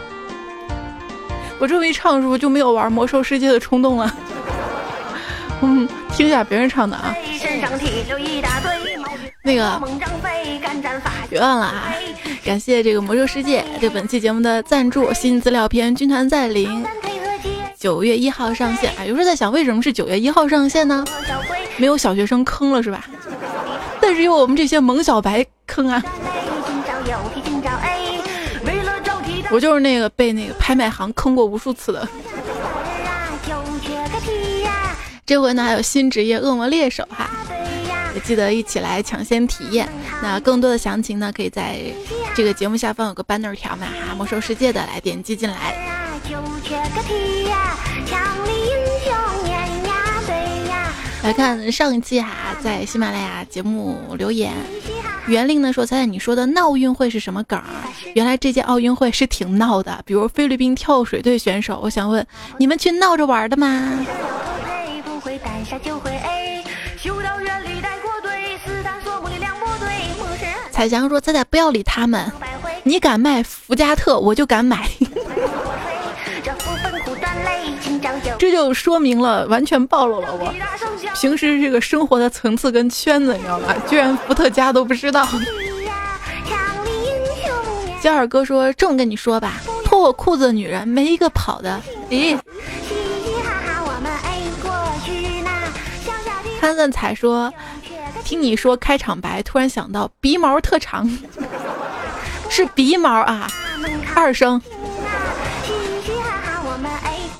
[1.58, 4.14] 我这么一唱，是不是就没有玩魔兽世界的冲动了？
[5.62, 7.14] 嗯，听一下别人唱的啊。
[9.42, 9.80] 那个，
[11.30, 11.94] 别忘了啊！
[12.44, 15.12] 感谢这个魔兽世界对本期节目的赞助。
[15.14, 16.84] 新资料片《军团再临》
[17.78, 19.04] 九月一号上线啊！
[19.04, 21.04] 有时候在想，为什么是九月一号上线呢？
[21.76, 23.04] 没有小学生坑了是吧？
[24.00, 26.02] 但是有我们这些萌小白坑啊！
[29.50, 32.08] 我就是那个被那个拍卖行坑过无数次的。
[35.24, 37.28] 这回呢还有新职业恶魔猎手哈，
[38.14, 39.88] 也记得一起来抢先体验。
[40.22, 41.80] 那更多的详情呢，可以在
[42.34, 45.74] 这个节目下方有个 banner 条嘛哈，魔兽世界的来点击进来。
[51.26, 54.52] 来看上一期哈，在喜马拉雅节目留言，
[55.26, 57.64] 袁令呢说：“猜猜你说的闹运会是什么梗儿？
[58.14, 62.24] 原来这届奥运会是挺闹的，比如菲律宾跳水队选手，我想问
[62.58, 63.98] 你们去闹着玩的吗？”
[70.70, 72.30] 彩翔说：“猜猜不要理他们，
[72.84, 74.88] 你敢卖福加特，我就敢买。
[78.38, 80.54] ”这就说明了，完全暴露了我
[81.14, 83.74] 平时这个生活的层次跟圈子，你知道吧？
[83.88, 85.26] 居然伏特加都不知道。
[88.00, 89.54] 焦二哥说：“这么跟你说吧，
[89.84, 91.80] 脱我裤子的女人没一个跑的。”
[92.10, 92.38] 咦？
[96.60, 97.52] 潘森彩说
[98.22, 101.08] ：“听你说开场白，突然想到鼻毛特长，
[102.48, 103.50] 是鼻毛啊，
[104.14, 104.60] 二声。”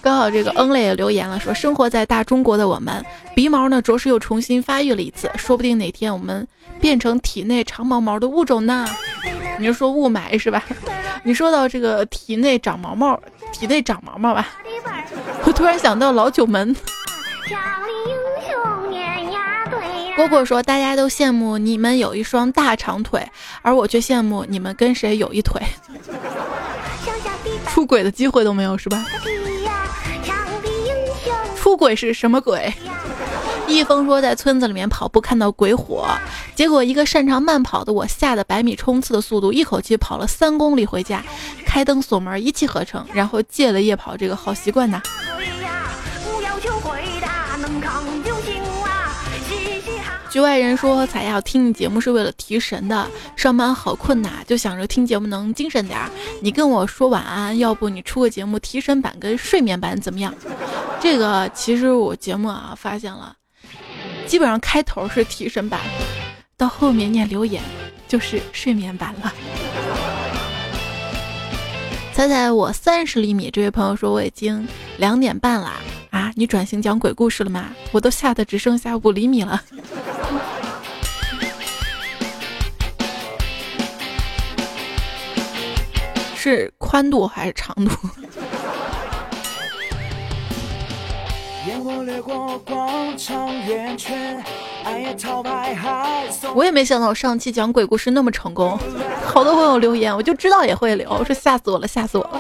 [0.07, 3.05] 刚好这个恩磊也留言了，说生活在大中国的我们，
[3.35, 6.47] 鼻毛呢着实又重新发育了一次，说不定哪天我们
[6.81, 8.87] 变成体内长毛毛的物种呢？
[9.59, 10.63] 你是说雾霾是吧？
[11.25, 14.47] 你说到这个体内长毛毛，体内长毛毛吧，
[15.45, 16.73] 我突然想到老九门。
[20.17, 23.29] 蝈蝈说，大家都羡慕你们有一双大长腿，
[23.61, 25.61] 而我却羡慕你们跟谁有一腿，
[27.67, 29.05] 出轨的机会都没有是吧？
[31.77, 32.73] 鬼是什么鬼？
[33.69, 36.07] 易峰说在村子里面跑步看到鬼火，
[36.55, 41.21] 结果一个擅长慢跑的我吓得百米冲刺的速度，一口气跑了三公里回家，
[41.67, 45.03] 开灯锁门一气呵成，然后戒了夜跑这个好习惯呐。
[50.37, 56.11] 局外人说：“彩要听你节目是为了提神的，上班好困呐，就想着听节目能精神点儿。
[56.43, 60.35] 你跟我说晚安，要不你出个节目提神版跟睡眠版怎么样？
[61.01, 63.35] 这个其实我节目啊发现了，
[64.27, 65.81] 基本上开头是提神版，
[66.59, 67.63] 到后面念留言
[68.07, 69.33] 就是睡眠版了。
[72.17, 75.75] 猜猜我三十厘米，这位朋友说我已经两点半啦
[76.09, 76.33] 啊！
[76.35, 77.69] 你转型讲鬼故事了吗？
[77.93, 79.63] 我都吓得只剩下五厘米了。
[86.35, 87.91] ”是宽度还是长度？
[96.55, 98.79] 我也没想到我上期讲鬼故事那么成功，
[99.25, 102.39] 好多朋友留言，我就知道也会留，说吓死我了，吓死我了。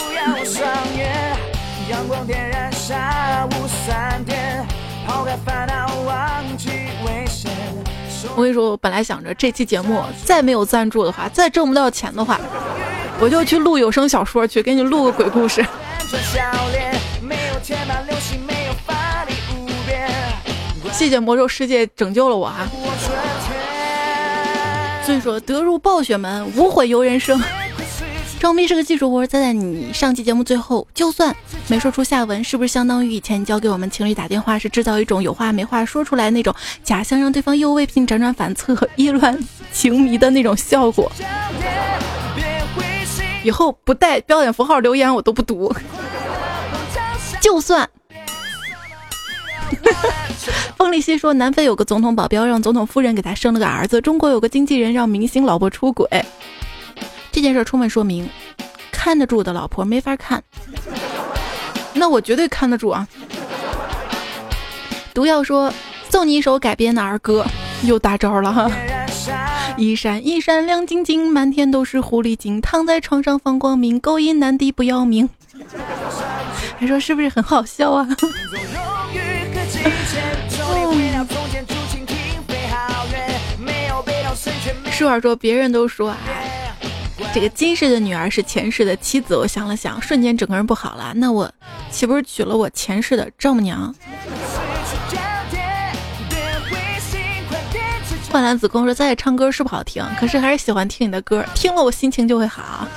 [8.34, 12.40] 我跟你说，我本来想着这期节目再没有赞助的话，再挣不到钱的话。
[13.18, 15.64] 我就去录有声小说去，给你录个鬼故事。
[20.96, 22.66] 谢谢魔兽世界拯救了我啊！
[25.04, 27.38] 所以说得入暴雪门，无悔游人生。
[28.40, 31.36] 装逼是个技术活，在在你上期节目最后，就算
[31.68, 39.38] 没说出下文，是不是相当于以前教给我们情侣打电话是制造一种有话没话说出来那种假象，让对方又为凭辗转反侧、意乱
[39.70, 41.12] 情迷的那种效果？
[43.44, 45.74] 以后不带标点符号留言我都不读，
[47.38, 47.86] 就算。
[50.76, 56.08] 风力西说，南非有个总统保镖让总统夫人给他生了个儿子，中国有个经纪人让明星老婆出轨，
[57.32, 58.28] 这件事充分说明，
[58.92, 60.42] 看得住的老婆没法看。
[61.94, 63.08] 那我绝对看得住啊！
[65.14, 65.72] 毒药说，
[66.10, 67.44] 送你一首改编的儿歌，
[67.84, 68.70] 又大招了哈。
[69.78, 75.28] 一闪一闪亮晶晶，满天都是狐狸精，躺在床上放光明，勾引男的不要命。
[76.78, 78.06] 还说是不是很好笑啊？
[84.96, 86.16] 舒儿说，别人都说啊，
[87.34, 89.36] 这个今世的女儿是前世的妻子。
[89.36, 91.12] 我想了想，瞬间整个人不好了。
[91.16, 91.52] 那我
[91.90, 93.94] 岂不是娶了我前世的丈母娘？
[98.30, 102.88] 幻蓝子宫说：“在唱歌是不好听，可是还是喜欢听你的歌，听了我心情就会好。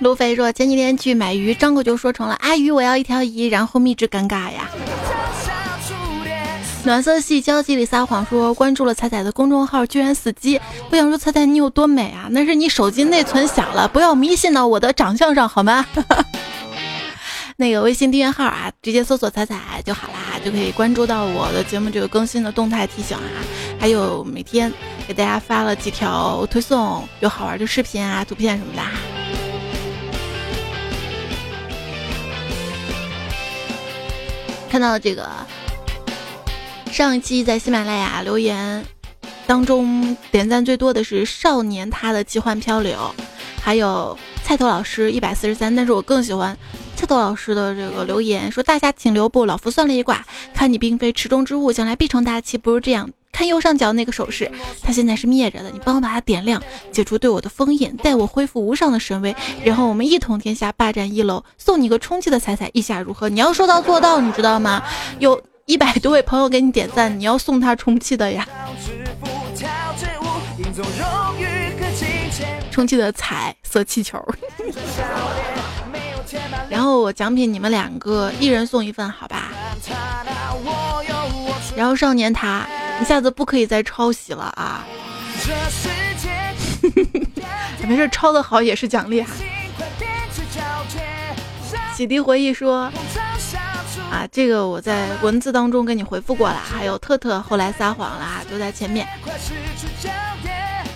[0.00, 4.68] 路飞说：“前几天去买鱼，张口就说成了阿鱼，我要一条鱼，然后蜜汁尴尬呀。”
[6.82, 10.58] 暖色系交际里撒谎说：“关注了彩彩的公众号，居然死机。”
[10.90, 12.26] 我想说彩彩你有多美啊？
[12.30, 15.84] 那是你手机内存小了，不要迷信到我的长相上好吗？
[17.56, 23.44] 那个微信订阅号啊，直接搜索“彩彩”就好啦，就可以关注到我的节目这个更新的动态提醒啊。
[23.78, 24.72] 还有每天
[25.06, 28.82] 给大家发了几条推送，有好玩的视频啊、图片什么的。
[34.70, 35.28] 看到这个
[36.90, 38.84] 上一期在喜马拉雅留言
[39.46, 43.14] 当中点赞最多的是少年他的奇幻漂流，
[43.62, 46.56] 还有菜头老师一百四十三，但是我更喜欢
[46.96, 53.08] 菜头老师的这个留言，说大侠请留步，老夫算了一卦，看你并非池中之物，将来必成大器，不如这样。
[53.32, 54.50] 看右上角那个手势，
[54.82, 56.60] 它现在是灭着的，你帮我把它点亮，
[56.92, 59.34] 解除对我的封印，待我恢复无上的神威，
[59.64, 63.28] 然后我们一统天下，霸占一楼，送你个充气的彩彩，意下如何？
[63.28, 64.82] 你要说到做到，你知道吗？
[65.20, 68.44] 有一百多位朋友给你点赞，你要送他充气的呀，
[72.72, 74.20] 充气的彩色气球。
[76.68, 79.52] 然后我奖品你们两个一人送一份，好吧？
[81.76, 82.66] 然后少年他。
[83.00, 84.84] 一下子不可以再抄袭了啊！
[87.88, 89.24] 没事，抄的好也是奖励。
[91.96, 92.92] 洗涤回忆说
[94.10, 99.06] 啊，这个我在文字当中给你回复过了，还有特特后来撒谎了，都在前面。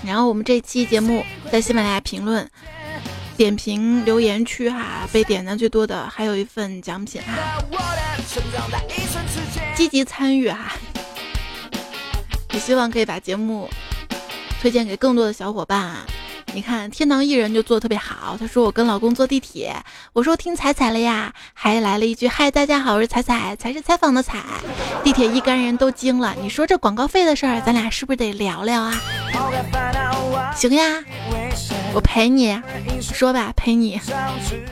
[0.04, 2.46] 然后我们这期节目在喜马拉雅评论、
[3.36, 7.62] 点评留言区哈，被点赞最多的还有一份奖品哈，
[9.76, 10.72] 积极参与哈。
[12.52, 13.68] 也希望可以把节目
[14.64, 16.06] 推荐给更多的小伙伴啊。
[16.54, 18.34] 你看，天堂艺人就做的特别好。
[18.40, 19.76] 他说我跟老公坐地铁，
[20.14, 24.38] 我说听彩彩了呀，还来了一句嗨，大家好，我是彩彩，才是采访的彩。
[25.02, 26.34] 地铁一干人都惊了。
[26.40, 28.98] 你说这广告费的事儿，咱俩是不是得聊聊啊？
[30.56, 31.04] 行呀，
[31.92, 32.58] 我陪你
[33.02, 34.00] 说吧，陪你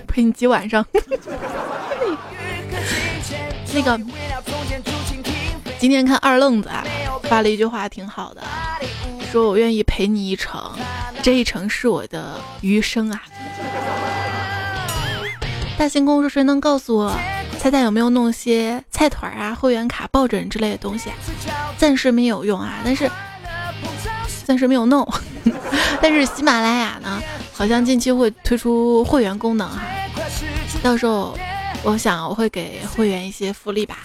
[0.09, 0.83] 陪你几晚上。
[3.75, 4.01] 那个。
[5.79, 6.85] 今天看二愣子啊，
[7.25, 8.41] 发了一句话挺好的，
[9.33, 10.61] 说我愿意陪你一程，
[11.23, 13.23] 这一程是我的余生啊。
[15.79, 17.19] 大星空说谁能告诉我，
[17.59, 21.09] 猜猜有没有弄些菜团啊、会员卡、抱枕之类的东西？
[21.79, 23.11] 暂时没有用啊，但是
[24.45, 25.11] 暂时没有弄。
[26.03, 27.19] 但是喜马拉雅呢，
[27.55, 29.81] 好像近期会推出会员功能哈，
[30.83, 31.35] 到时候。
[31.85, 33.99] 我想我会给会员一些福利吧。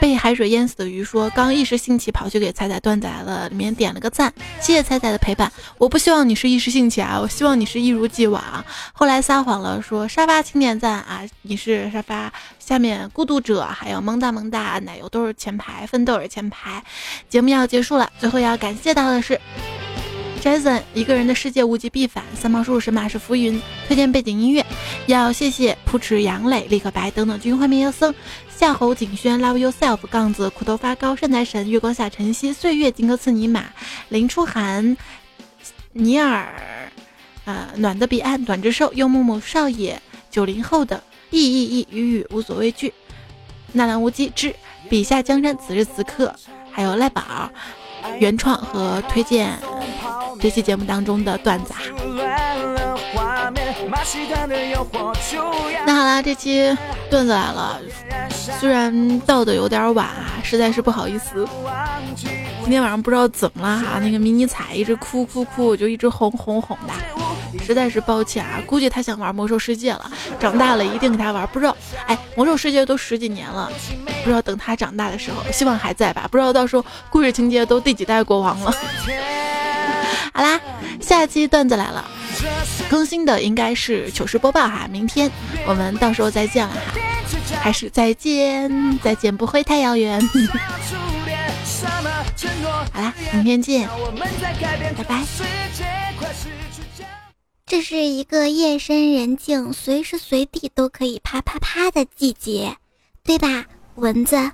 [0.00, 5.50] 被海水淹死的鱼说，刚一时兴起跑去给彩彩段子来了里面点了个赞，谢谢彩彩的陪伴。
[5.78, 8.64] 我不希望你是一时兴起啊，我希望你是一如既往。
[8.92, 16.82] 后来撒谎了，说沙发请点赞啊，你是沙发下面孤独者，还有萌哒萌哒奶油都是前排，奋斗是前排。
[17.28, 19.40] 节目要结束了，最后要感谢到的是。
[20.46, 24.64] Jason 一个人的世界物极必反，三毛叔叔神马是浮云，推荐背景音乐，
[25.06, 28.14] 要谢谢扑哧杨磊、立刻白等等君欢灭妖僧、
[28.48, 33.64] 夏侯景轩、Love Yourself、杠子、苦头发高、善财神、月光下晨曦、岁月、金戈刺尼玛、
[34.08, 34.96] 林初寒、
[35.92, 36.54] 尼尔、
[37.44, 42.94] 呃暖的彼岸、短之兽、幽默默少爷、九零后的意意意雨雨无所畏惧、
[43.72, 44.54] 纳兰无羁之
[44.88, 46.32] 笔下江山此时此刻，
[46.70, 47.50] 还有赖宝。
[48.20, 49.58] 原创和推荐
[50.40, 51.80] 这期节目当中的段子啊。
[55.84, 56.76] 那好啦，这期
[57.10, 57.80] 段子来了，
[58.60, 61.46] 虽然到的有点晚啊，实在是不好意思。
[62.62, 66.92] 今天晚上不知道怎么了哈，那个迷你彩一直哭哭哭，我就一直哄哄哄的，
[67.64, 68.60] 实在是抱歉啊。
[68.66, 70.10] 估计他想玩魔兽世界了，
[70.40, 71.46] 长大了一定给他玩。
[71.52, 71.76] 不知道，
[72.06, 73.70] 哎，魔兽世界都十几年了，
[74.24, 76.26] 不知道等他长大的时候，希望还在吧？
[76.30, 78.74] 不知道到时候故事情节都第几代国王了。
[80.32, 80.60] 好啦，
[81.00, 82.04] 下期段子来了，
[82.90, 84.86] 更新的应该是糗事播报哈。
[84.90, 85.30] 明天
[85.66, 90.20] 我们到时候再见了哈，还是再见，再见不会太遥远。
[92.92, 93.88] 好啦，明天见，
[94.96, 95.22] 拜拜。
[97.66, 102.76] 这是一个夜深人静、随时随地都可以啪啪啪的季节，
[103.24, 103.64] 对吧，
[103.96, 104.36] 蚊子？